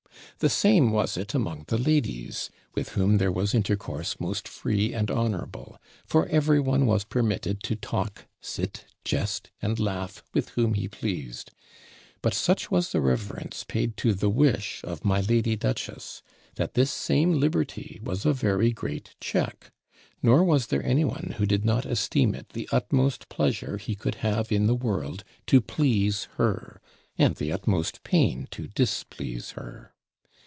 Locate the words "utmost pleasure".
22.71-23.77